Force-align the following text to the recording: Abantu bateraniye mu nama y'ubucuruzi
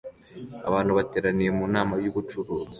Abantu 0.69 0.91
bateraniye 0.97 1.51
mu 1.57 1.65
nama 1.75 1.93
y'ubucuruzi 2.03 2.69